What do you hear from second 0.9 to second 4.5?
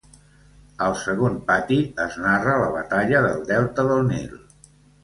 segon pati, es narra la Batalla del delta del Nil.